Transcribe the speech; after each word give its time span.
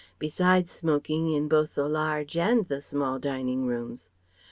besides 0.17 0.71
smoking 0.71 1.29
in 1.31 1.47
both 1.47 1.75
the 1.75 1.87
large 1.87 2.35
and 2.35 2.67
the 2.69 2.81
small 2.81 3.19
dining 3.19 3.67
rooms. 3.67 4.09